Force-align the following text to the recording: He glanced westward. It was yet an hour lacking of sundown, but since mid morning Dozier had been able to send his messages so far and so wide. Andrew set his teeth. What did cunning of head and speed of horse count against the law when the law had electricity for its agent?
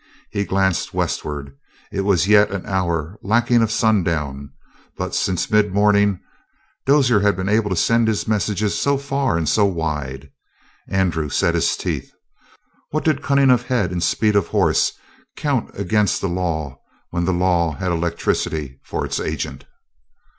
He 0.31 0.45
glanced 0.45 0.95
westward. 0.95 1.55
It 1.91 2.01
was 2.01 2.27
yet 2.27 2.49
an 2.49 2.65
hour 2.65 3.19
lacking 3.21 3.61
of 3.61 3.69
sundown, 3.71 4.49
but 4.97 5.13
since 5.13 5.51
mid 5.51 5.71
morning 5.71 6.19
Dozier 6.87 7.19
had 7.19 7.35
been 7.37 7.47
able 7.47 7.69
to 7.69 7.75
send 7.75 8.07
his 8.07 8.27
messages 8.27 8.73
so 8.73 8.97
far 8.97 9.37
and 9.37 9.47
so 9.47 9.65
wide. 9.65 10.31
Andrew 10.87 11.29
set 11.29 11.53
his 11.53 11.77
teeth. 11.77 12.11
What 12.89 13.05
did 13.05 13.21
cunning 13.21 13.51
of 13.51 13.67
head 13.67 13.91
and 13.91 14.01
speed 14.01 14.35
of 14.35 14.47
horse 14.47 14.93
count 15.37 15.69
against 15.75 16.19
the 16.19 16.27
law 16.29 16.79
when 17.11 17.25
the 17.25 17.31
law 17.31 17.73
had 17.73 17.91
electricity 17.91 18.79
for 18.83 19.05
its 19.05 19.19
agent? 19.19 19.65